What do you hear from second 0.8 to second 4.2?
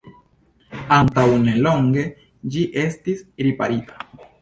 Antaŭnelonge ĝi estis riparita.